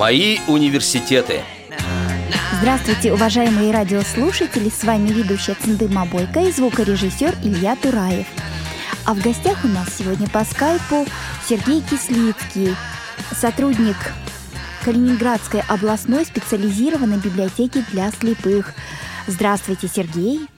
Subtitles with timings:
[0.00, 1.42] Мои университеты.
[2.58, 4.70] Здравствуйте, уважаемые радиослушатели!
[4.70, 8.26] С вами ведущая Циндыма Бойко и звукорежиссер Илья Тураев.
[9.04, 11.04] А в гостях у нас сегодня по скайпу
[11.46, 12.74] Сергей Кислицкий,
[13.32, 13.96] сотрудник
[14.86, 18.72] Калининградской областной специализированной библиотеки для слепых.
[19.26, 20.48] Здравствуйте, Сергей.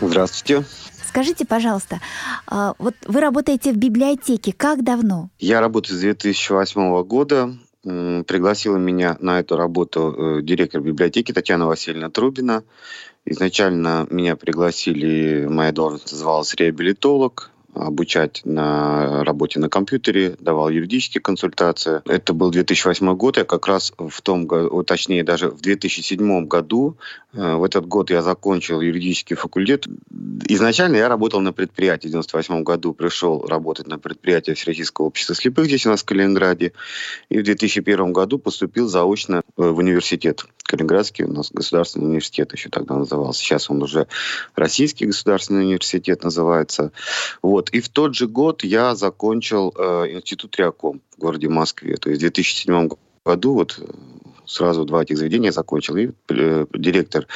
[0.00, 0.64] Здравствуйте.
[1.06, 2.00] Скажите, пожалуйста,
[2.46, 5.28] а, вот вы работаете в библиотеке, как давно?
[5.38, 7.52] Я работаю с 2008 года.
[7.82, 12.62] Пригласила меня на эту работу э, директор библиотеки Татьяна Васильевна Трубина.
[13.24, 22.02] Изначально меня пригласили, моя должность называлась реабилитолог обучать на работе на компьютере, давал юридические консультации.
[22.06, 26.96] Это был 2008 год, я как раз в том году, точнее даже в 2007 году,
[27.32, 29.86] э, в этот год я закончил юридический факультет.
[30.48, 35.66] Изначально я работал на предприятии, в 98 году пришел работать на предприятие Всероссийского общества слепых
[35.66, 36.72] здесь у нас в Калининграде,
[37.28, 40.44] и в 2001 году поступил заочно э, в университет.
[40.64, 43.40] Калининградский у нас государственный университет еще тогда назывался.
[43.40, 44.06] Сейчас он уже
[44.54, 46.92] Российский государственный университет называется.
[47.42, 47.59] Вот.
[47.60, 47.68] Вот.
[47.74, 51.96] И в тот же год я закончил э, институт Реаком в городе Москве.
[51.96, 52.88] То есть в 2007
[53.22, 53.84] году вот э,
[54.46, 55.96] сразу два этих заведения закончил.
[55.96, 57.26] И э, директор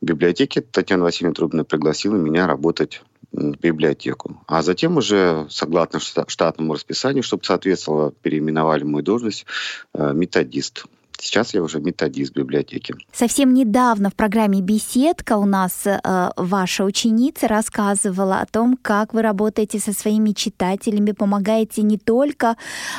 [0.00, 4.42] библиотеки Татьяна Васильевна Трубина пригласила меня работать в библиотеку.
[4.48, 9.46] А затем уже, согласно штатному расписанию, чтобы соответствовало, переименовали мою должность
[9.94, 10.86] э, методист.
[11.18, 12.94] Сейчас я уже методист библиотеки.
[13.12, 19.22] Совсем недавно в программе «Беседка» у нас э, ваша ученица рассказывала о том, как вы
[19.22, 22.56] работаете со своими читателями, помогаете не только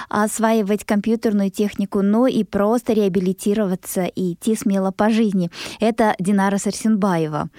[0.09, 5.51] осваивать компьютерную технику, но и просто реабилитироваться и идти смело по жизни.
[5.79, 7.49] Это Динара Сарсенбаева.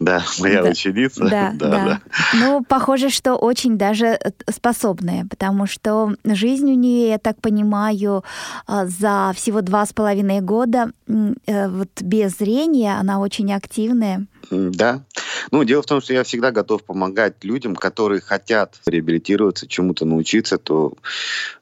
[0.00, 0.70] Да, моя да.
[0.70, 1.28] ученица.
[1.28, 2.00] Да, да, да, да.
[2.34, 8.24] Ну, похоже, что очень даже э, способная, потому что жизнь у нее, я так понимаю,
[8.66, 14.26] а, за всего два с половиной года э, вот без зрения она очень активная.
[14.50, 15.04] Да.
[15.50, 20.58] Ну, дело в том, что я всегда готов помогать людям, которые хотят реабилитироваться, чему-то научиться,
[20.58, 20.94] то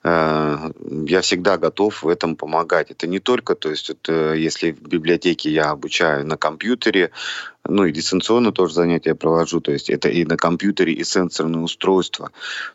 [0.02, 0.70] э,
[1.06, 2.90] я всегда готов в этом помогать.
[2.90, 7.10] Это не только, то есть, это, если в библиотеке я обучаю на компьютере,
[7.66, 12.30] ну и дистанционно тоже занятия провожу, то есть это и на компьютере, и сенсорное устройство,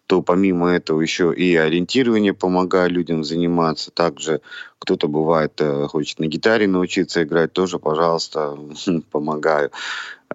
[0.08, 3.92] то помимо этого еще и ориентирование помогаю людям заниматься.
[3.92, 4.42] Также
[4.80, 8.58] кто-то бывает э, хочет на гитаре научиться играть, тоже, пожалуйста,
[9.12, 9.72] помогаю.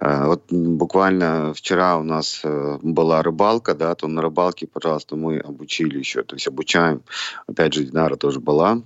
[0.01, 5.39] Э, вот буквально вчера у нас э, была рыбалка, да, то на рыбалке, пожалуйста, мы
[5.39, 7.03] обучили еще, то есть обучаем.
[7.47, 8.83] Опять же, Динара тоже была.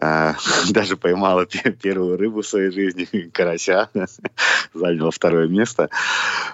[0.00, 0.34] Э,
[0.70, 3.90] даже поймала первую рыбу в своей жизни, карася,
[4.74, 5.90] заняла второе место.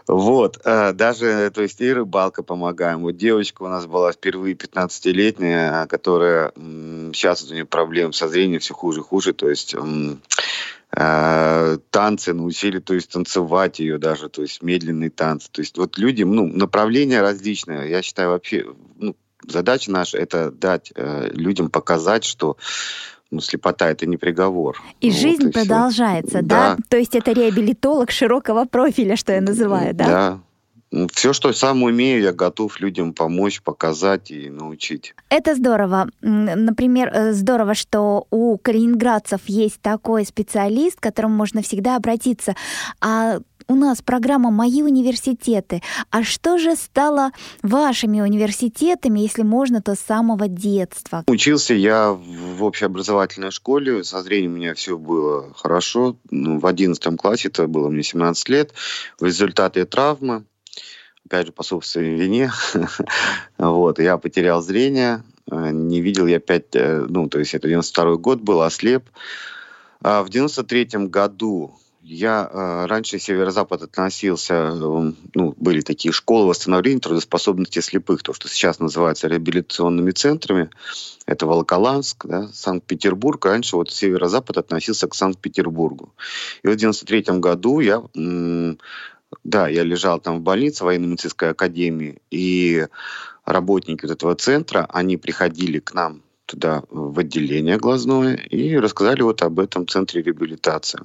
[0.07, 3.01] Вот, даже, то есть и рыбалка помогаем.
[3.03, 6.53] Вот девочка у нас была впервые 15-летняя, которая
[7.13, 9.75] сейчас у нее проблемы со зрением все хуже и хуже, то есть
[10.95, 15.49] Э, танцы научили, то есть танцевать ее даже, то есть медленные танцы.
[15.51, 17.89] То есть вот люди, ну, направления различные.
[17.89, 18.67] Я считаю вообще,
[18.99, 19.17] ну,
[19.47, 22.59] задача наша это дать э, людям показать, что
[23.31, 24.83] ну, слепота это не приговор.
[25.01, 26.77] И ну, жизнь вот, и продолжается, да?
[26.77, 26.83] да?
[26.91, 30.05] То есть это реабилитолог широкого профиля, что я называю, да?
[30.05, 30.41] Да,
[31.13, 35.15] все, что сам умею, я готов людям помочь, показать и научить.
[35.31, 36.09] Это здорово.
[36.21, 42.55] Например, э, здорово, что у калининградцев есть такой специалист, к которому можно всегда обратиться.
[43.01, 43.39] А
[43.69, 45.83] у нас программа «Мои университеты».
[46.11, 47.31] А что же стало
[47.63, 51.25] вашими университетами, если можно, то с самого детства?
[51.27, 54.05] Учился я в общеобразовательной школе.
[54.05, 56.17] Со зрением у меня все было хорошо.
[56.31, 58.73] Ну, в 11 классе, это было мне 17 лет.
[59.19, 60.45] В результате травмы
[61.27, 62.53] опять же, по собственной вине.
[63.59, 68.17] вот, я потерял зрение, э, не видел я пять, э, ну, то есть это 92
[68.17, 69.09] год был, ослеп.
[70.01, 76.99] А в 93 году я э, раньше северо-запад относился, э, ну, были такие школы восстановления
[76.99, 80.69] трудоспособности слепых, то, что сейчас называется реабилитационными центрами.
[81.27, 83.45] Это Волоколамск, да, Санкт-Петербург.
[83.45, 86.13] Раньше вот северо-запад относился к Санкт-Петербургу.
[86.65, 88.03] И в 93 году я
[89.45, 92.87] да, я лежал там в больнице военно-медицинской академии, и
[93.45, 99.43] работники вот этого центра, они приходили к нам туда в отделение глазное и рассказали вот
[99.43, 101.01] об этом центре реабилитации.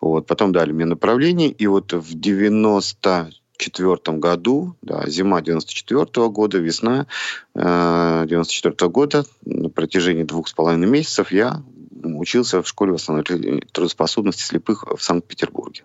[0.00, 6.58] Вот, потом дали мне направление, и вот в 94 году, да, зима 94 -го года,
[6.58, 7.06] весна
[7.54, 11.62] э, 94 -го года, на протяжении двух с половиной месяцев я
[12.02, 15.82] учился в школе восстановления трудоспособности слепых в Санкт-Петербурге.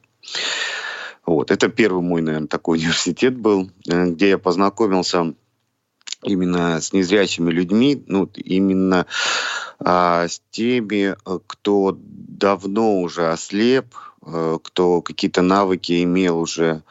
[1.26, 1.52] Вот.
[1.52, 5.34] Это первый мой, наверное, такой университет был, э, где я познакомился
[6.24, 9.06] именно с незрячими людьми, ну, именно
[9.80, 16.82] а с теми, кто давно уже ослеп, кто какие-то навыки имел уже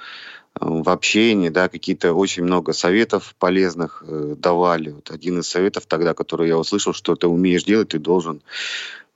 [0.61, 4.91] в общении, да, какие-то очень много советов полезных э, давали.
[4.91, 8.41] Вот один из советов тогда, который я услышал, что ты умеешь делать, ты должен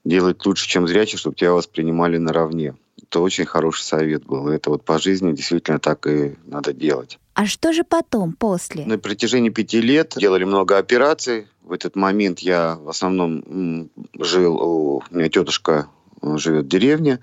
[0.03, 2.75] делать лучше, чем зрячий, чтобы тебя воспринимали наравне.
[3.09, 4.49] Это очень хороший совет был.
[4.49, 7.17] Это вот по жизни действительно так и надо делать.
[7.33, 8.85] А что же потом, после?
[8.85, 11.47] На протяжении пяти лет делали много операций.
[11.63, 13.89] В этот момент я в основном
[14.19, 15.87] жил, у меня тетушка
[16.21, 17.19] живет в деревне.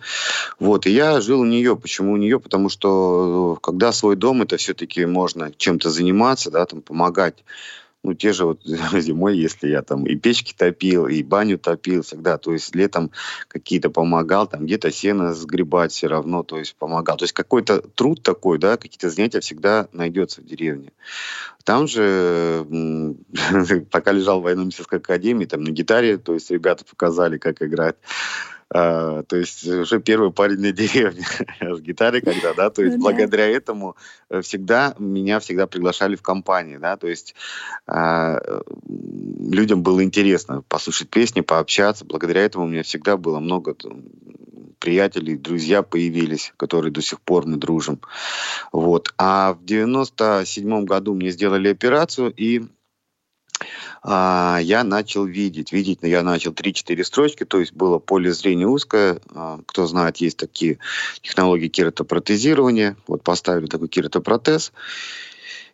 [0.58, 1.76] Вот, и я жил у нее.
[1.76, 2.40] Почему у нее?
[2.40, 7.44] Потому что э, когда свой дом, это все-таки можно чем-то заниматься, да, там помогать
[8.06, 8.60] ну, те же вот
[8.92, 13.10] зимой, если я там и печки топил, и баню топил всегда, то есть летом
[13.48, 17.16] какие-то помогал, там где-то сено сгребать все равно, то есть помогал.
[17.16, 20.92] То есть какой-то труд такой, да, какие-то занятия всегда найдется в деревне.
[21.64, 22.64] Там же,
[23.90, 27.96] пока лежал в военно-медицинской академии, там на гитаре, то есть ребята показали, как играть.
[28.68, 31.24] А, то есть уже первый парень на деревне
[31.60, 33.50] с гитарой когда, да, то есть ну, благодаря да.
[33.50, 33.96] этому
[34.28, 37.36] э, всегда меня всегда приглашали в компании, да, то есть
[37.86, 38.40] а,
[38.88, 43.76] людям было интересно послушать песни, пообщаться, благодаря этому у меня всегда было много
[44.80, 48.00] приятелей, друзья появились, которые до сих пор мы дружим,
[48.72, 49.14] вот.
[49.16, 52.64] А в 97 году мне сделали операцию и
[54.04, 55.72] я начал видеть.
[55.72, 59.18] Видеть я начал 3-4 строчки, то есть было поле зрения узкое.
[59.34, 60.78] А, кто знает, есть такие
[61.22, 62.96] технологии кератопротезирования.
[63.06, 64.72] Вот поставили такой кератопротез.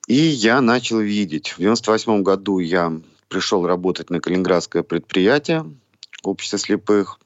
[0.07, 1.51] И я начал видеть.
[1.51, 2.93] В 98 году я
[3.29, 5.65] пришел работать на калининградское предприятие
[6.23, 7.19] общества слепых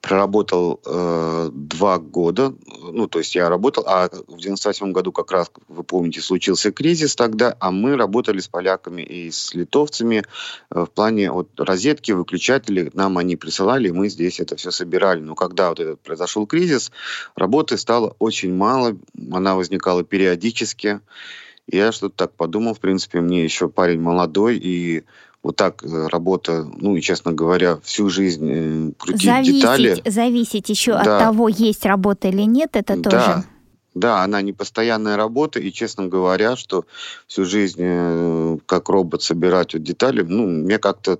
[0.00, 2.54] проработал э, два года,
[2.92, 7.16] ну, то есть я работал, а в 98 году как раз, вы помните, случился кризис
[7.16, 10.24] тогда, а мы работали с поляками и с литовцами
[10.70, 15.20] э, в плане вот, розетки, выключателей, нам они присылали, и мы здесь это все собирали.
[15.20, 16.92] Но когда вот этот произошел кризис,
[17.34, 18.96] работы стало очень мало,
[19.32, 21.00] она возникала периодически,
[21.66, 25.04] я что-то так подумал, в принципе, мне еще парень молодой, и
[25.44, 30.02] вот так э, работа, ну и, честно говоря, всю жизнь э, крутить зависеть, детали.
[30.06, 31.00] Зависеть еще да.
[31.00, 33.44] от того, есть работа или нет, это тоже...
[33.94, 34.24] Да.
[34.24, 36.86] Она не постоянная работа, и, честно говоря, что
[37.26, 41.18] всю жизнь э, как робот собирать вот детали, ну, мне как-то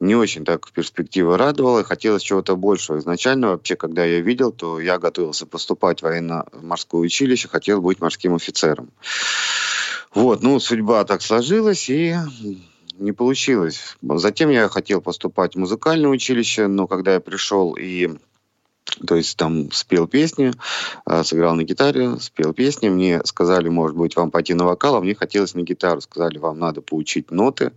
[0.00, 2.98] не очень так перспектива радовала, хотелось чего-то большего.
[2.98, 8.34] Изначально вообще, когда я видел, то я готовился поступать в военно-морское училище, хотел быть морским
[8.34, 8.90] офицером.
[10.14, 12.16] Вот, ну, судьба так сложилась, и
[12.98, 13.96] не получилось.
[14.02, 18.10] Затем я хотел поступать в музыкальное училище, но когда я пришел и
[19.06, 20.52] то есть там спел песни,
[21.04, 22.88] а, сыграл на гитаре, спел песни.
[22.88, 26.00] Мне сказали, может быть, вам пойти на вокал, а мне хотелось на гитару.
[26.00, 27.72] Сказали, вам надо поучить ноты,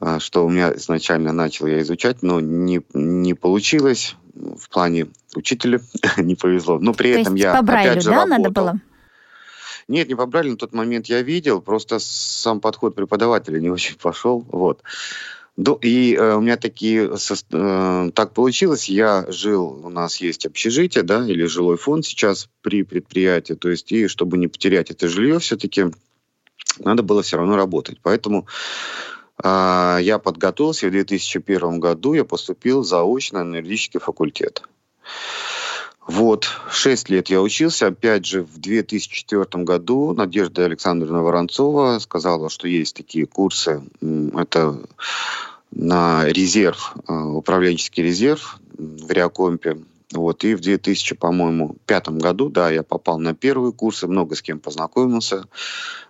[0.00, 5.80] а, что у меня изначально начал я изучать, но не, не получилось в плане учителя,
[6.16, 6.78] не повезло.
[6.78, 8.38] Но при То этом я опять же да, работал.
[8.38, 8.80] надо было?
[9.90, 14.44] Нет, не побрали, на тот момент я видел, просто сам подход преподавателя не очень пошел,
[14.48, 14.82] вот.
[15.82, 21.26] И э, у меня такие, э, так получилось, я жил, у нас есть общежитие, да,
[21.26, 25.86] или жилой фонд сейчас при предприятии, то есть, и чтобы не потерять это жилье, все-таки
[26.78, 27.98] надо было все равно работать.
[28.00, 28.46] Поэтому
[29.42, 34.62] э, я подготовился, в 2001 году я поступил заочно на юридический факультет.
[36.06, 37.88] Вот, шесть лет я учился.
[37.88, 43.82] Опять же, в 2004 году Надежда Александровна Воронцова сказала, что есть такие курсы.
[44.34, 44.80] Это
[45.70, 49.78] на резерв, э, управленческий резерв в Реакомпе.
[50.12, 54.42] Вот, и в 2000, по-моему, пятом году, да, я попал на первые курсы, много с
[54.42, 55.44] кем познакомился.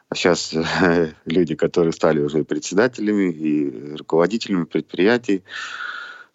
[0.08, 0.54] А сейчас
[1.26, 5.42] люди, которые стали уже председателями и руководителями предприятий.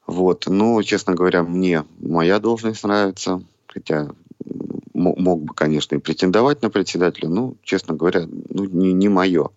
[0.08, 4.10] Вот, но, честно говоря, мне моя должность нравится хотя
[4.96, 9.50] мог бы, конечно, и претендовать на председателя, но, честно говоря, ну, не, не мое.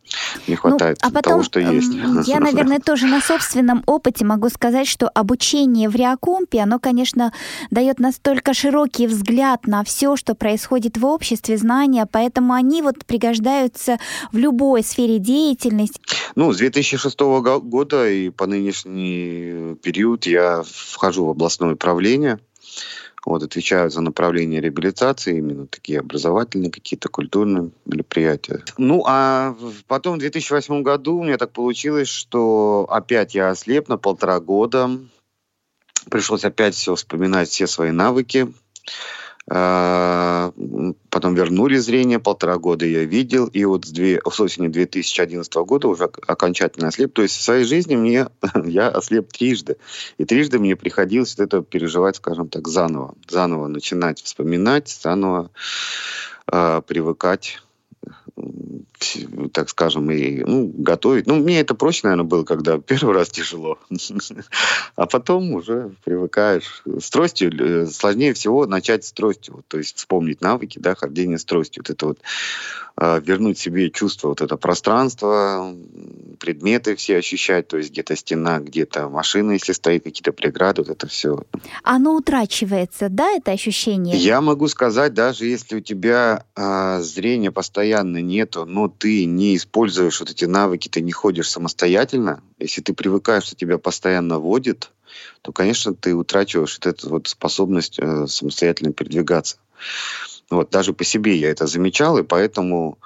[0.46, 1.92] Не ну, хватает ну, а потом, того, что есть.
[2.26, 7.32] Я, наверное, тоже на собственном опыте могу сказать, что обучение в Реакомпе, оно, конечно,
[7.70, 13.98] дает настолько широкий взгляд на все, что происходит в обществе, знания, поэтому они вот пригождаются
[14.32, 16.00] в любой сфере деятельности.
[16.34, 22.38] Ну, с 2006 года и по нынешний период я вхожу в областное управление
[23.24, 28.62] вот, отвечают за направление реабилитации, именно такие образовательные какие-то культурные мероприятия.
[28.76, 29.56] Ну, а
[29.86, 34.98] потом в 2008 году у меня так получилось, что опять я ослеп на полтора года.
[36.10, 38.52] Пришлось опять все вспоминать, все свои навыки.
[39.50, 40.52] А,
[41.10, 45.88] потом вернули зрение, полтора года я видел, и вот с, две, с осени 2011 года
[45.88, 47.14] уже окончательно ослеп.
[47.14, 48.28] То есть в своей жизни мне
[48.64, 49.76] я ослеп трижды.
[50.18, 53.14] И трижды мне приходилось это переживать, скажем так, заново.
[53.28, 55.50] Заново начинать вспоминать, заново
[56.50, 57.60] э, привыкать
[59.52, 61.26] так скажем, и ну, готовить.
[61.26, 63.78] Ну, мне это проще, наверное, было, когда первый раз тяжело.
[64.96, 66.82] А потом уже привыкаешь.
[66.84, 69.64] С тростью э, сложнее всего начать с тростью.
[69.68, 71.82] То есть вспомнить навыки, да, хождение с тростью.
[71.86, 72.18] Вот это вот
[73.00, 75.72] а, вернуть себе чувство вот это пространство,
[76.40, 81.06] предметы все ощущать, то есть где-то стена, где-то машина, если стоит, какие-то преграды, вот это
[81.06, 81.44] все.
[81.84, 84.16] Оно утрачивается, да, это ощущение?
[84.16, 90.20] Я могу сказать, даже если у тебя а, зрения постоянно нету, но ты не используешь
[90.20, 94.90] вот эти навыки, ты не ходишь самостоятельно, если ты привыкаешь, что тебя постоянно водит,
[95.42, 99.56] то, конечно, ты утрачиваешь вот эту вот способность э, самостоятельно передвигаться.
[100.50, 102.98] Вот, даже по себе я это замечал, и поэтому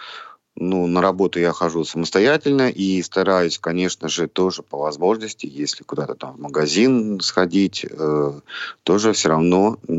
[0.54, 6.14] ну, на работу я хожу самостоятельно и стараюсь, конечно же, тоже по возможности, если куда-то
[6.14, 8.40] там в магазин сходить, э,
[8.82, 9.92] тоже все равно, э,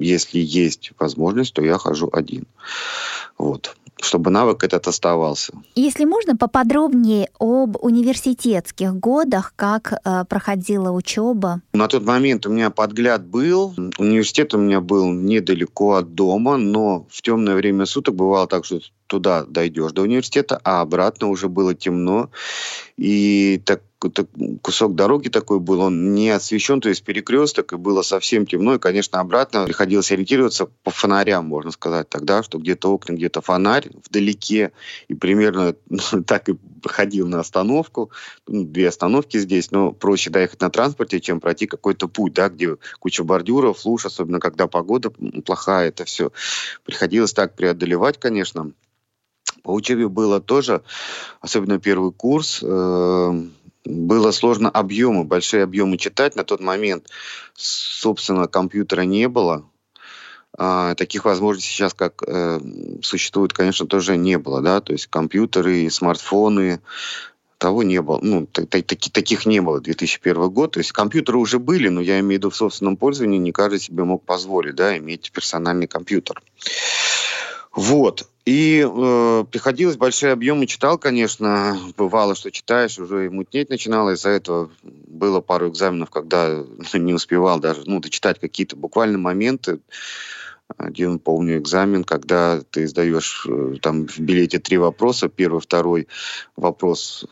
[0.00, 2.46] если есть возможность, то я хожу один.
[3.38, 5.52] Вот чтобы навык этот оставался.
[5.74, 11.62] Если можно, поподробнее об университетских годах, как э, проходила учеба.
[11.72, 13.74] На тот момент у меня подгляд был.
[13.98, 18.80] Университет у меня был недалеко от дома, но в темное время суток бывало так, что
[19.06, 22.30] туда дойдешь до университета, а обратно уже было темно.
[22.96, 23.82] И так
[24.62, 28.78] кусок дороги такой был, он не освещен, то есть перекресток, и было совсем темно, и,
[28.78, 34.72] конечно, обратно приходилось ориентироваться по фонарям, можно сказать, тогда, что где-то окна, где-то фонарь вдалеке,
[35.08, 35.74] и примерно
[36.26, 38.10] так и ходил на остановку,
[38.46, 42.76] ну, две остановки здесь, но проще доехать на транспорте, чем пройти какой-то путь, да, где
[43.00, 45.10] куча бордюров, луж, особенно когда погода
[45.44, 46.30] плохая, это все.
[46.84, 48.72] Приходилось так преодолевать, конечно.
[49.62, 50.82] По учебе было тоже,
[51.40, 53.42] особенно первый курс, э,
[53.88, 56.36] было сложно объемы, большие объемы читать.
[56.36, 57.08] На тот момент,
[57.54, 59.64] собственно, компьютера не было.
[60.56, 62.60] А, таких возможностей сейчас, как э,
[63.02, 64.60] существует, конечно, тоже не было.
[64.60, 64.80] Да?
[64.80, 66.80] То есть компьютеры, смартфоны,
[67.58, 68.18] того не было.
[68.22, 70.72] Ну, таки, таких не было 2001 год.
[70.72, 73.80] То есть компьютеры уже были, но я имею в виду в собственном пользовании, не каждый
[73.80, 76.40] себе мог позволить да, иметь персональный компьютер.
[77.78, 78.28] Вот.
[78.44, 81.78] И э, приходилось большие объемы читал, конечно.
[81.96, 84.14] Бывало, что читаешь, уже и мутнеть начинало.
[84.14, 89.78] Из-за этого было пару экзаменов, когда не успевал даже ну, дочитать какие-то буквально моменты.
[90.76, 95.28] Один, помню, экзамен, когда ты сдаешь э, там в билете три вопроса.
[95.28, 96.08] Первый, второй
[96.56, 97.26] вопрос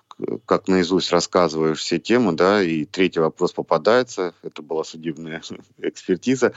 [0.47, 5.43] как наизусть рассказываешь все темы, да, и третий вопрос попадается, это была судебная
[5.79, 6.53] экспертиза,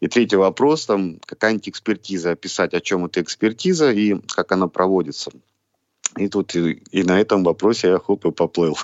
[0.00, 5.30] и третий вопрос, там, какая-нибудь экспертиза, описать, о чем эта экспертиза и как она проводится.
[6.16, 8.76] И тут и, и на этом вопросе я хоп и поплыл.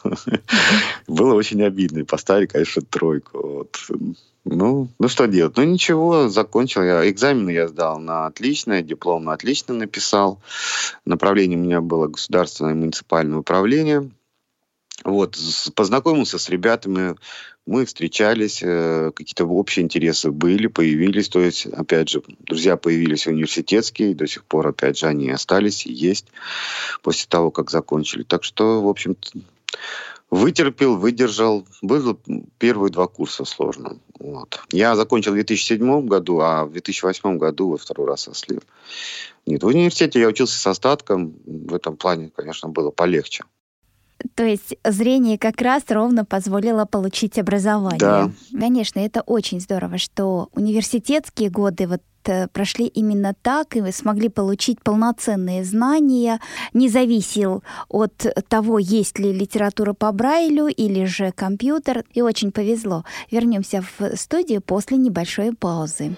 [1.06, 2.00] Было очень обидно.
[2.00, 3.38] И поставили, конечно, тройку.
[3.42, 3.76] Вот.
[4.45, 5.56] Ну, ну что делать?
[5.56, 7.11] Ну ничего, закончил я.
[7.11, 10.40] Экзамены я сдал на отлично, диплом на отлично написал.
[11.04, 14.09] Направление у меня было государственное муниципальное управление.
[15.05, 15.38] Вот,
[15.75, 17.17] познакомился с ребятами,
[17.67, 24.15] мы встречались, э, какие-то общие интересы были, появились, то есть, опять же, друзья появились университетские,
[24.15, 26.26] до сих пор, опять же, они остались и есть
[27.03, 28.23] после того, как закончили.
[28.23, 29.41] Так что, в общем-то,
[30.31, 31.67] вытерпел, выдержал.
[31.83, 32.17] Было
[32.59, 33.99] первые два курса сложно.
[34.19, 34.61] Вот.
[34.71, 38.65] Я закончил в 2007 году, а в 2008 году во второй раз ослеп.
[39.47, 41.35] Нет, в университете я учился с остатком.
[41.45, 43.45] В этом плане, конечно, было полегче.
[44.35, 47.99] То есть зрение как раз ровно позволило получить образование.
[47.99, 48.30] Да.
[48.52, 54.28] Конечно, это очень здорово, что университетские годы вот э, прошли именно так, и вы смогли
[54.28, 56.40] получить полноценные знания,
[56.73, 63.04] не зависел от того, есть ли литература по Брайлю или же компьютер, и очень повезло.
[63.30, 66.16] Вернемся в студию после небольшой паузы.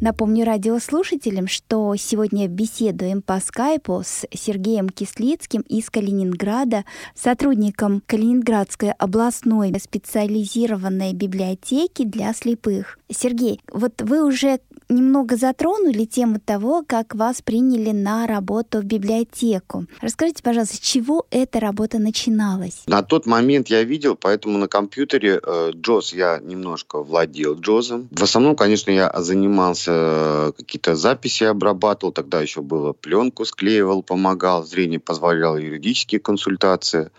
[0.00, 9.74] Напомню радиослушателям, что сегодня беседуем по скайпу с Сергеем Кислицким из Калининграда, сотрудником Калининградской областной
[9.78, 12.98] специализированной библиотеки для слепых.
[13.10, 14.60] Сергей, вот вы уже
[14.90, 19.86] немного затронули тему того, как вас приняли на работу в библиотеку.
[20.00, 22.82] Расскажите, пожалуйста, с чего эта работа начиналась?
[22.86, 28.08] На тот момент я видел, поэтому на компьютере э, JOS я немножко владел JOS.
[28.10, 34.64] В основном, конечно, я занимался э, какие-то записи обрабатывал, тогда еще было пленку склеивал, помогал,
[34.64, 37.10] зрение позволяло юридические консультации.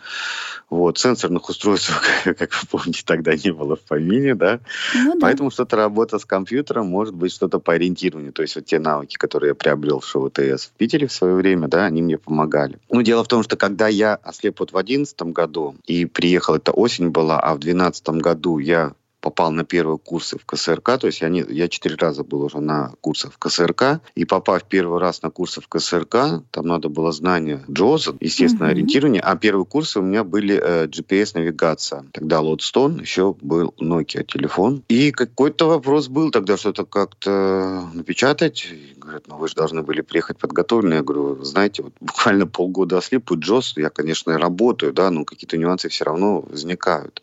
[0.69, 1.91] Вот, сенсорных устройств,
[2.23, 4.59] как вы помните, тогда не было в помине, да?
[4.95, 5.19] Ну, да.
[5.21, 8.33] Поэтому что-то работа с компьютером, может быть, что-то по ориентированию.
[8.33, 11.67] То есть вот те навыки, которые я приобрел в ШВТС в Питере в свое время,
[11.67, 12.77] да, они мне помогали.
[12.89, 16.71] Ну, дело в том, что когда я ослеп вот в 2011 году и приехал, это
[16.71, 21.21] осень была, а в 2012 году я попал на первые курсы в КСРК, то есть
[21.21, 25.21] я, не, я четыре раза был уже на курсах в КСРК, и попав первый раз
[25.21, 28.71] на курсы в КСРК, там надо было знание JOS, естественно, mm-hmm.
[28.71, 32.05] ориентирование, а первые курсы у меня были э, GPS-навигация.
[32.11, 34.83] Тогда Lodestone, еще был Nokia телефон.
[34.87, 38.67] И какой-то вопрос был тогда, что-то как-то напечатать.
[38.97, 40.97] Говорят, ну вы же должны были приехать подготовленные.
[40.97, 45.89] Я говорю, знаете, вот буквально полгода и JOS, я, конечно, работаю, да, но какие-то нюансы
[45.89, 47.21] все равно возникают.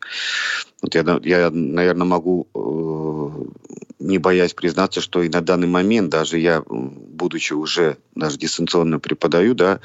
[0.80, 3.44] Вот я, я, наверное, могу, э,
[3.98, 9.54] не боясь признаться, что и на данный момент, даже я, будучи уже даже дистанционно преподаю,
[9.54, 9.80] да,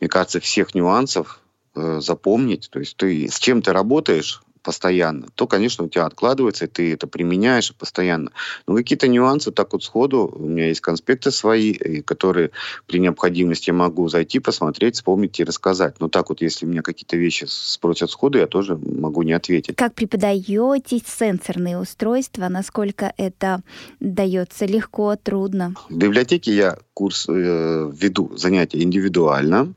[0.00, 1.40] мне кажется, всех нюансов
[1.74, 2.68] э, запомнить.
[2.70, 6.92] То есть ты с чем ты работаешь, постоянно, то, конечно, у тебя откладывается, и ты
[6.92, 8.32] это применяешь постоянно.
[8.66, 12.50] Но какие-то нюансы так вот сходу, у меня есть конспекты свои, которые
[12.86, 16.00] при необходимости я могу зайти, посмотреть, вспомнить и рассказать.
[16.00, 19.76] Но так вот, если меня какие-то вещи спросят сходу, я тоже могу не ответить.
[19.76, 23.62] Как преподаете сенсорные устройства, насколько это
[24.00, 25.74] дается легко, трудно?
[25.88, 29.74] В библиотеке я курс э, веду занятия индивидуально.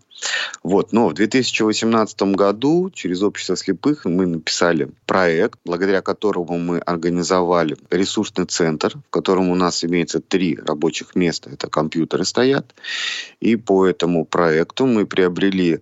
[0.64, 0.94] Вот.
[0.94, 8.46] Но в 2018 году через общество слепых мы написали проект, благодаря которому мы организовали ресурсный
[8.46, 12.74] центр, в котором у нас имеется три рабочих места, это компьютеры стоят.
[13.40, 15.80] И по этому проекту мы приобрели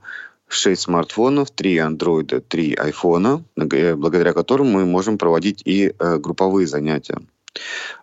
[0.47, 7.19] 6 смартфонов, 3 андроида, 3 айфона, благодаря которым мы можем проводить и э, групповые занятия.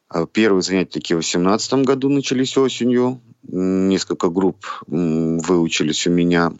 [0.08, 6.52] А первые занятия такие в 2018 году начались осенью несколько групп выучились у меня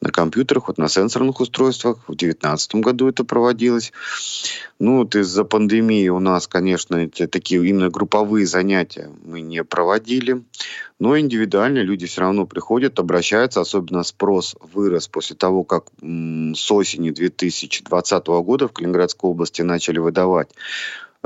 [0.00, 1.98] на компьютерах, вот на сенсорных устройствах.
[2.06, 3.92] В 2019 году это проводилось.
[4.78, 10.42] Ну, вот из-за пандемии у нас, конечно, эти такие именно групповые занятия мы не проводили.
[10.98, 13.60] Но индивидуально люди все равно приходят, обращаются.
[13.60, 20.50] Особенно спрос вырос после того, как с осени 2020 года в Калининградской области начали выдавать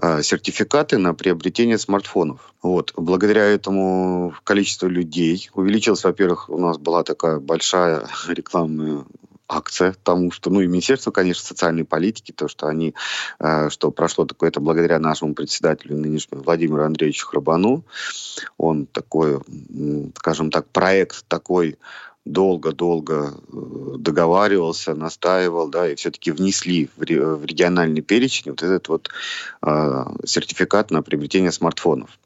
[0.01, 2.53] сертификаты на приобретение смартфонов.
[2.63, 2.93] Вот.
[2.97, 6.05] Благодаря этому количество людей увеличилось.
[6.05, 9.05] Во-первых, у нас была такая большая рекламная
[9.49, 12.95] акция тому, что, ну и Министерство, конечно, социальной политики, то, что они,
[13.39, 17.85] э, что прошло такое, это благодаря нашему председателю нынешнему Владимиру Андреевичу Храбану.
[18.59, 19.41] Он такой,
[20.17, 21.79] скажем так, проект такой
[22.27, 29.09] долго-долго э, договаривался, настаивал, да, и все-таки внесли в, региональный перечень вот этот вот
[29.63, 32.19] э, сертификат на приобретение смартфонов.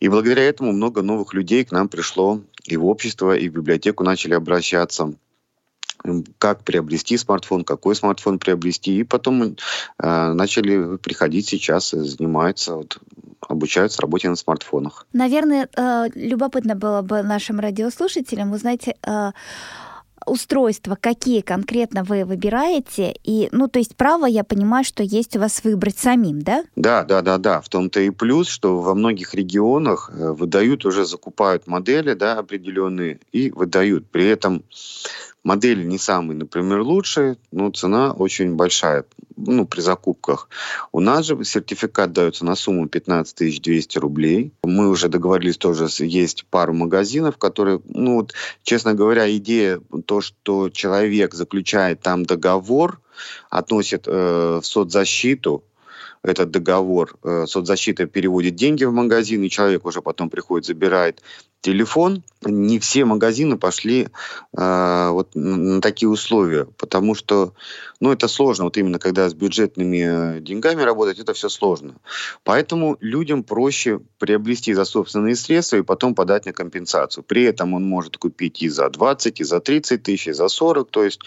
[0.00, 4.04] И благодаря этому много новых людей к нам пришло и в общество, и в библиотеку
[4.04, 5.12] начали обращаться
[6.38, 8.98] как приобрести смартфон, какой смартфон приобрести.
[8.98, 12.98] И потом э, начали приходить сейчас и занимаются, вот,
[13.48, 15.06] обучаются работе на смартфонах.
[15.12, 18.88] Наверное, э, любопытно было бы нашим радиослушателям узнать...
[19.06, 19.32] Э,
[20.26, 25.40] устройства, какие конкретно вы выбираете, и, ну, то есть право, я понимаю, что есть у
[25.40, 26.64] вас выбрать самим, да?
[26.76, 27.60] Да, да, да, да.
[27.60, 33.20] В том-то и плюс, что во многих регионах э, выдают, уже закупают модели, да, определенные,
[33.32, 34.10] и выдают.
[34.10, 34.64] При этом
[35.44, 39.04] Модели не самые, например, лучшие, но цена очень большая
[39.36, 40.48] ну, при закупках.
[40.92, 44.52] У нас же сертификат дается на сумму 15 200 рублей.
[44.62, 50.70] Мы уже договорились тоже, есть пару магазинов, которые, ну, вот, честно говоря, идея то, что
[50.70, 53.00] человек заключает там договор,
[53.50, 55.64] относит э, в соцзащиту,
[56.22, 61.22] этот договор, э, соцзащита переводит деньги в магазин, и человек уже потом приходит, забирает
[61.62, 62.22] телефон.
[62.42, 64.08] Не все магазины пошли
[64.56, 67.54] э, вот на такие условия, потому что,
[68.00, 68.64] ну, это сложно.
[68.64, 71.96] Вот именно когда с бюджетными деньгами работать, это все сложно.
[72.44, 77.24] Поэтому людям проще приобрести за собственные средства и потом подать на компенсацию.
[77.24, 80.90] При этом он может купить и за 20, и за 30 тысяч, и за 40.
[80.90, 81.20] То есть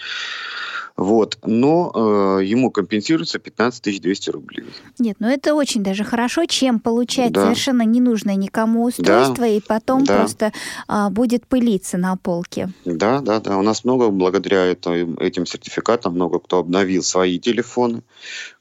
[0.98, 1.38] Вот.
[1.44, 1.92] Но
[2.40, 4.66] э, ему компенсируется 15 200 рублей.
[4.98, 7.44] Нет, ну это очень даже хорошо, чем получать да.
[7.44, 9.48] совершенно ненужное никому устройство, да.
[9.48, 10.18] и потом да.
[10.18, 10.54] просто
[10.88, 12.70] а, будет пылиться на полке.
[12.86, 13.58] Да, да, да.
[13.58, 18.02] У нас много, благодаря этим, этим сертификатам, много кто обновил свои телефоны,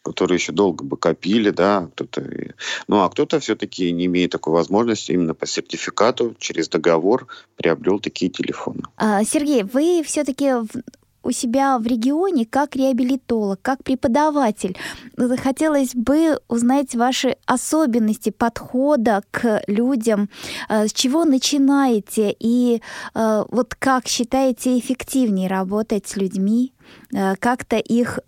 [0.02, 2.26] которые еще долго бы копили, да, кто-то,
[2.88, 8.30] ну а кто-то все-таки не имеет такой возможности именно по сертификату через договор приобрел такие
[8.30, 8.82] телефоны.
[8.96, 10.52] А, Сергей, вы все-таки
[11.24, 14.76] у себя в регионе как реабилитолог, как преподаватель.
[15.42, 20.28] Хотелось бы узнать ваши особенности подхода к людям,
[20.68, 22.80] э, с чего начинаете и
[23.14, 26.72] э, вот как считаете эффективнее работать с людьми,
[27.12, 28.18] э, как-то их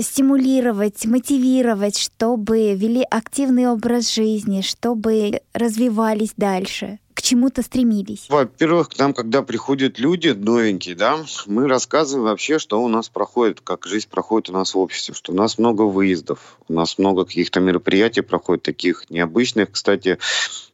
[0.00, 8.26] стимулировать, мотивировать, чтобы вели активный образ жизни, чтобы развивались дальше чему-то стремились?
[8.28, 13.60] Во-первых, к нам, когда приходят люди новенькие, да, мы рассказываем вообще, что у нас проходит,
[13.60, 17.24] как жизнь проходит у нас в обществе, что у нас много выездов, у нас много
[17.24, 20.18] каких-то мероприятий проходит, таких необычных, кстати,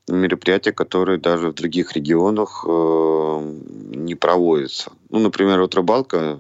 [0.07, 3.59] мероприятия, которые даже в других регионах э,
[3.95, 4.93] не проводятся.
[5.09, 6.39] Ну, например, вот рыбалка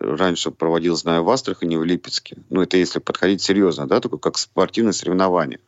[0.00, 2.38] раньше проводил, знаю, в Астрахани, в Липецке.
[2.50, 5.60] Ну, это если подходить серьезно, да, такое как спортивное соревнование.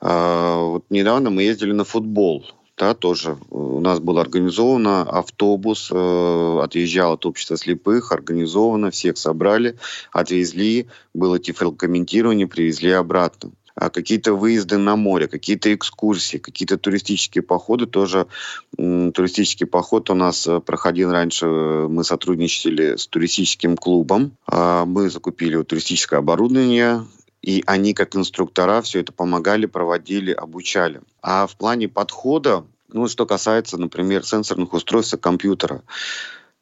[0.00, 6.60] А, вот недавно мы ездили на футбол да, тоже у нас был организован автобус, э,
[6.62, 9.76] отъезжал от общества слепых, организованно, всех собрали,
[10.12, 13.52] отвезли, было тифлокомментирование, привезли обратно.
[13.76, 18.28] А какие-то выезды на море, какие-то экскурсии, какие-то туристические походы тоже.
[18.76, 25.60] Туристический поход у нас э, проходил раньше, мы сотрудничали с туристическим клубом, а мы закупили
[25.62, 27.04] туристическое оборудование,
[27.44, 31.02] и они, как инструктора, все это помогали, проводили, обучали.
[31.20, 35.82] А в плане подхода, ну, что касается, например, сенсорных устройств компьютера,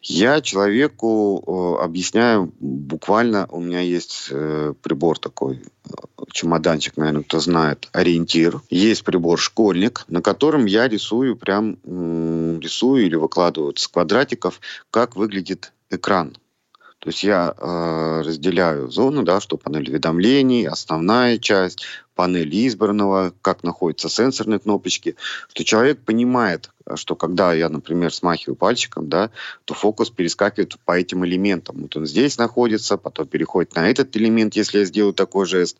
[0.00, 5.62] я человеку э, объясняю буквально, у меня есть э, прибор такой,
[6.32, 8.60] чемоданчик, наверное, кто знает, ориентир.
[8.68, 15.72] Есть прибор школьник, на котором я рисую прям, рисую или выкладываю с квадратиков, как выглядит
[15.90, 16.36] экран
[17.02, 21.82] то есть я э, разделяю зоны, да, что панель уведомлений, основная часть,
[22.14, 25.16] панель избранного, как находятся сенсорные кнопочки,
[25.48, 29.30] что человек понимает, что когда я, например, смахиваю пальчиком, да,
[29.64, 31.82] то фокус перескакивает по этим элементам.
[31.82, 35.78] Вот он здесь находится, потом переходит на этот элемент, если я сделаю такой жест,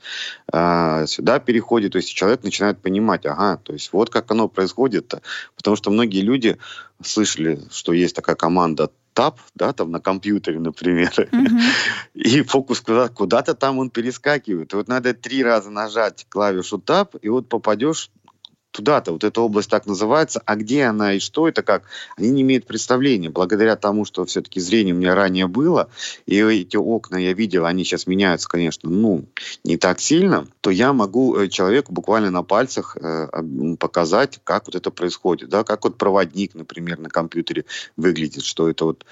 [0.52, 1.92] а, сюда переходит.
[1.92, 5.14] То есть человек начинает понимать, ага, то есть вот как оно происходит.
[5.54, 6.58] Потому что многие люди
[7.00, 11.61] слышали, что есть такая команда таб, да, там на компьютере, например, mm-hmm.
[12.14, 14.72] и фокус куда- куда-то там он перескакивает.
[14.72, 18.11] И вот надо три раза нажать клавишу таб, и вот попадешь
[18.72, 21.85] туда-то, вот эта область так называется, а где она и что это как,
[22.16, 23.30] они не имеют представления.
[23.30, 25.88] Благодаря тому, что все-таки зрение у меня ранее было,
[26.26, 29.26] и эти окна я видел, они сейчас меняются, конечно, ну,
[29.62, 33.28] не так сильно, то я могу э, человеку буквально на пальцах э,
[33.78, 38.87] показать, как вот это происходит, да, как вот проводник, например, на компьютере выглядит, что это
[38.87, 39.04] вот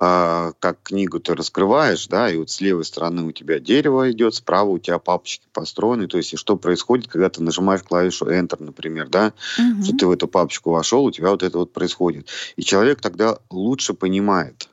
[0.00, 4.34] э, как книгу ты раскрываешь, да, и вот с левой стороны у тебя дерево идет,
[4.34, 8.62] справа у тебя папочки построены, то есть и что происходит, когда ты нажимаешь клавишу Enter,
[8.62, 9.84] например, например, да, угу.
[9.84, 12.28] что ты в эту папочку вошел, у тебя вот это вот происходит.
[12.56, 14.68] И человек тогда лучше понимает.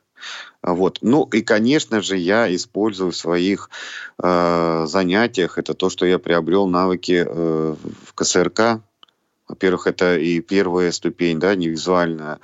[0.62, 0.98] Вот.
[1.02, 3.70] Ну и, конечно же, я использую в своих
[4.20, 8.80] э, занятиях, это то, что я приобрел навыки э, в КСРК,
[9.48, 12.40] во-первых, это и первая ступень, да, невизуальное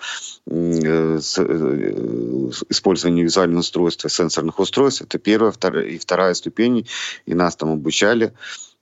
[0.47, 5.03] э, с, э, использование визуального устройства, сенсорных устройств.
[5.03, 6.87] Это первая, вторая и вторая ступень,
[7.27, 8.35] и нас там обучали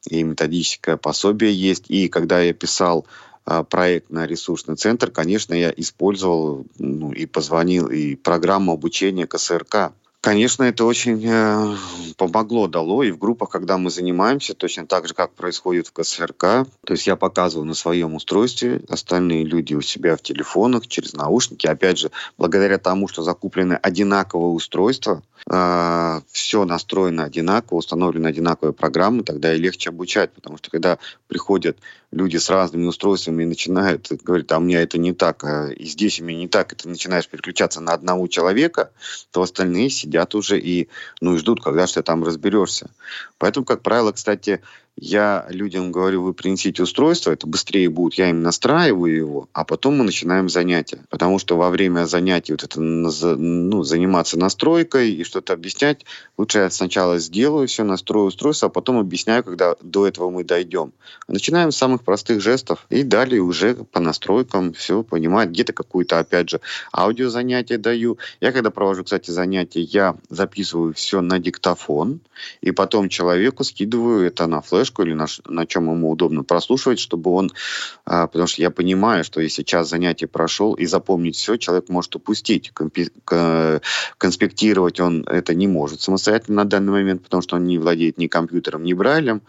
[0.08, 1.84] и методическое пособие есть.
[1.88, 3.06] И когда я писал
[3.44, 9.92] а, проект на ресурсный центр, конечно, я использовал ну, и позвонил, и программу обучения КСРК.
[10.20, 11.76] Конечно, это очень э,
[12.18, 13.02] помогло, дало.
[13.02, 17.06] И в группах, когда мы занимаемся, точно так же, как происходит в КСРК, то есть
[17.06, 21.66] я показываю на своем устройстве, остальные люди у себя в телефонах, через наушники.
[21.66, 29.24] Опять же, благодаря тому, что закуплены одинаковые устройства, э, все настроено одинаково, установлены одинаковые программы,
[29.24, 31.76] тогда и легче обучать, потому что когда приходят
[32.12, 35.84] люди с разными устройствами и начинают говорить, а у меня это не так, а и
[35.84, 38.92] здесь у меня не так, и ты начинаешь переключаться на одного человека,
[39.32, 40.88] то остальные сидят уже и,
[41.20, 42.90] ну, и ждут, когда же ты там разберешься.
[43.38, 44.60] Поэтому, как правило, кстати,
[44.96, 49.96] я людям говорю, вы принесите устройство, это быстрее будет, я им настраиваю его, а потом
[49.96, 51.00] мы начинаем занятия.
[51.08, 56.04] Потому что во время занятий вот это ну, заниматься настройкой и что-то объяснять,
[56.36, 60.92] лучше я сначала сделаю все, настрою устройство, а потом объясняю, когда до этого мы дойдем.
[61.28, 65.48] Начинаем с самых простых жестов и далее уже по настройкам все понимать.
[65.48, 66.60] Где-то какую-то, опять же,
[66.92, 68.18] аудио занятие даю.
[68.40, 72.20] Я когда провожу, кстати, занятия, я записываю все на диктофон,
[72.60, 76.98] и потом человеку скидываю это на флеш флешку или на, на чем ему удобно прослушивать,
[76.98, 77.52] чтобы он,
[78.06, 82.16] а, потому что я понимаю, что если час занятий прошел и запомнить все, человек может
[82.16, 82.70] упустить.
[82.72, 83.82] Компи, к,
[84.18, 88.26] конспектировать он это не может самостоятельно на данный момент, потому что он не владеет ни
[88.26, 89.42] компьютером, ни брайлем.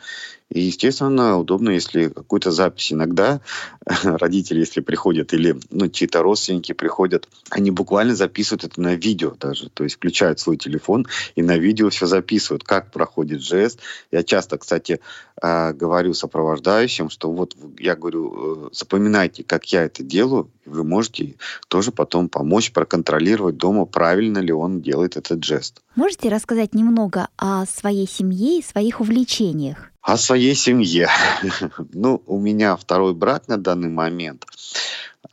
[0.51, 3.39] И, естественно, удобно, если какую-то запись иногда
[4.03, 9.69] родители, если приходят, или ну, чьи-то родственники приходят, они буквально записывают это на видео даже.
[9.69, 13.79] То есть включают свой телефон и на видео все записывают, как проходит жест.
[14.11, 14.99] Я часто, кстати,
[15.41, 21.35] а, говорю сопровождающим, что вот я говорю, э, запоминайте, как я это делаю, вы можете
[21.69, 25.81] тоже потом помочь проконтролировать дома, правильно ли он делает этот жест.
[25.95, 29.91] Можете рассказать немного о своей семье и своих увлечениях?
[30.01, 31.09] О своей семье.
[31.93, 34.45] ну, у меня второй брак на данный момент.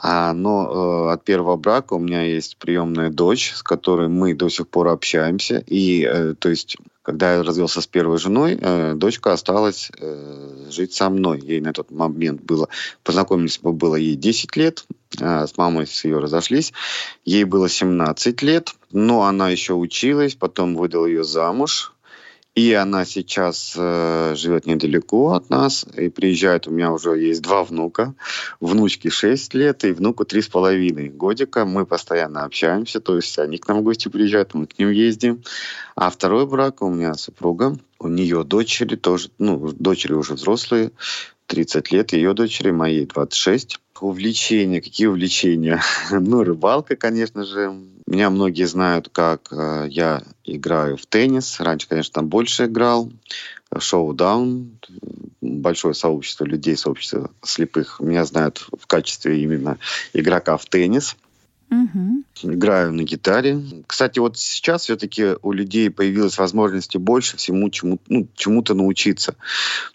[0.00, 4.48] А, но э, от первого брака у меня есть приемная дочь, с которой мы до
[4.48, 5.64] сих пор общаемся.
[5.66, 10.94] И, э, то есть, когда я развелся с первой женой, э, дочка осталась э, жить
[10.94, 11.40] со мной.
[11.40, 12.68] Ей на тот момент было,
[13.02, 14.86] познакомились мы, было ей 10 лет,
[15.20, 16.72] э, с мамой с ее разошлись.
[17.24, 21.92] Ей было 17 лет, но она еще училась, потом выдал ее замуж,
[22.58, 26.66] и она сейчас э, живет недалеко от нас и приезжает.
[26.66, 28.16] У меня уже есть два внука.
[28.58, 31.64] Внучке 6 лет и внуку 3,5 годика.
[31.64, 35.44] Мы постоянно общаемся, то есть они к нам в гости приезжают, мы к ним ездим.
[35.94, 37.76] А второй брак у меня супруга.
[38.00, 40.90] У нее дочери тоже, ну, дочери уже взрослые,
[41.46, 43.78] 30 лет, ее дочери, моей 26.
[44.00, 45.80] Увлечения, какие увлечения?
[46.10, 47.72] ну, рыбалка, конечно же,
[48.08, 51.60] меня многие знают, как э, я играю в теннис.
[51.60, 53.10] Раньше, конечно, там больше играл.
[53.76, 54.78] Шоу-даун.
[55.42, 59.78] Большое сообщество людей, сообщество слепых меня знают в качестве именно
[60.14, 61.16] игрока в теннис.
[61.70, 62.52] Угу.
[62.54, 63.62] Играю на гитаре.
[63.86, 69.36] Кстати, вот сейчас все-таки у людей появилась возможности больше всему чему, ну, чему-то научиться.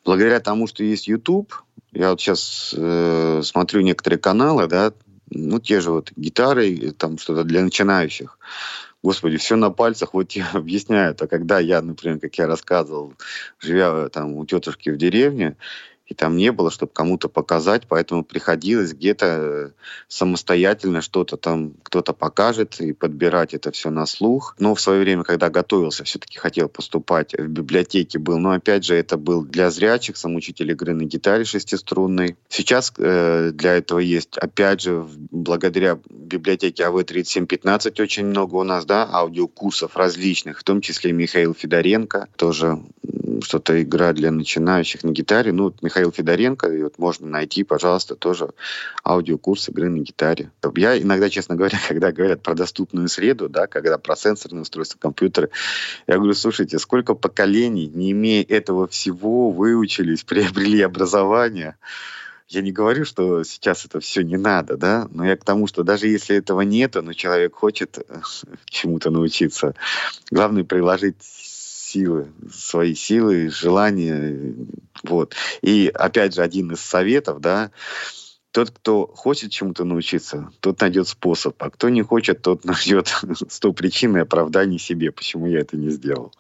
[0.06, 1.54] Благодаря тому, что есть YouTube,
[1.92, 4.94] я вот сейчас э, смотрю некоторые каналы, да,
[5.36, 8.38] ну, те же вот гитары, там что-то для начинающих.
[9.02, 11.22] Господи, все на пальцах, вот тебе объясняют.
[11.22, 13.14] А когда я, например, как я рассказывал,
[13.60, 15.58] живя там у тетушки в деревне,
[16.06, 19.70] и там не было, чтобы кому-то показать, поэтому приходилось где-то э,
[20.08, 24.56] самостоятельно что-то там кто-то покажет и подбирать это все на слух.
[24.60, 28.96] Но в свое время, когда готовился, все-таки хотел поступать в библиотеке был, но опять же
[28.96, 32.36] это был для зрячих, сам учитель игры на гитаре шестиструнной.
[32.50, 39.08] Сейчас э, для этого есть, опять же, благодаря библиотеке АВ-3715 очень много у нас, да,
[39.10, 42.80] аудиокурсов различных, в том числе Михаил Федоренко, тоже
[43.44, 45.52] что-то игра для начинающих на гитаре.
[45.52, 48.50] Ну, Михаил Федоренко, и вот можно найти, пожалуйста, тоже
[49.06, 50.52] аудиокурс игры на гитаре.
[50.76, 55.50] Я иногда, честно говоря, когда говорят про доступную среду, да, когда про сенсорные устройства, компьютеры,
[56.08, 61.76] я говорю, слушайте, сколько поколений, не имея этого всего, выучились, приобрели образование,
[62.50, 65.84] я не говорю, что сейчас это все не надо, да, но я к тому, что
[65.84, 68.22] даже если этого нет, но человек хочет э,
[68.66, 69.76] чему-то научиться,
[70.30, 71.18] главное приложить
[71.94, 74.56] силы, свои силы, желания.
[75.04, 75.36] Вот.
[75.62, 77.72] И опять же, один из советов, да,
[78.52, 83.14] тот, кто хочет чему-то научиться, тот найдет способ, а кто не хочет, тот найдет
[83.50, 86.34] сто причин и оправданий себе, почему я это не сделал.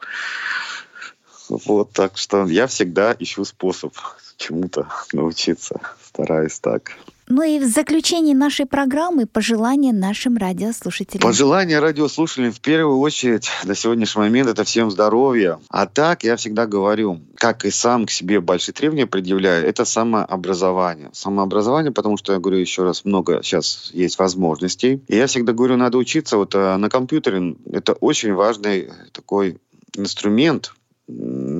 [1.49, 3.93] Вот, так что я всегда ищу способ
[4.37, 6.93] чему-то научиться, стараюсь так.
[7.27, 11.21] Ну и в заключении нашей программы пожелания нашим радиослушателям.
[11.21, 15.59] Пожелания радиослушателям в первую очередь на сегодняшний момент это всем здоровья.
[15.69, 21.09] А так я всегда говорю, как и сам к себе большие требования предъявляю, это самообразование.
[21.13, 25.01] Самообразование, потому что я говорю еще раз, много сейчас есть возможностей.
[25.07, 27.55] И я всегда говорю, надо учиться вот э, на компьютере.
[27.71, 29.57] Это очень важный такой
[29.95, 30.73] инструмент,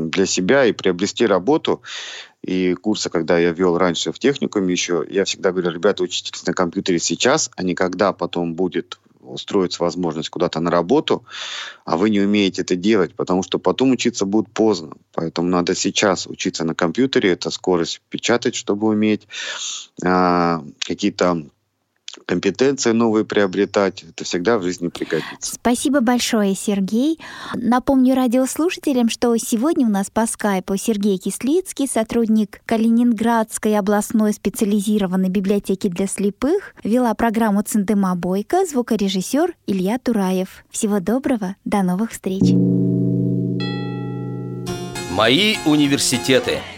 [0.10, 1.82] для себя и приобрести работу.
[2.42, 6.54] И курсы, когда я вел раньше в техникуме еще, я всегда говорю, ребята, учитесь на
[6.54, 11.26] компьютере сейчас, а не когда потом будет устроиться возможность куда-то на работу,
[11.86, 14.98] а вы не умеете это делать, потому что потом учиться будет поздно.
[15.14, 19.28] Поэтому надо сейчас учиться на компьютере, это скорость печатать, чтобы уметь,
[20.04, 21.46] а, какие-то
[22.26, 24.04] компетенции новые приобретать.
[24.04, 25.56] Это всегда в жизни пригодится.
[25.56, 27.20] Спасибо большое, Сергей.
[27.54, 35.88] Напомню радиослушателям, что сегодня у нас по скайпу Сергей Кислицкий, сотрудник Калининградской областной специализированной библиотеки
[35.88, 40.64] для слепых, вела программу «Центыма Бойко», звукорежиссер Илья Тураев.
[40.70, 42.54] Всего доброго, до новых встреч.
[45.12, 46.60] Мои университеты–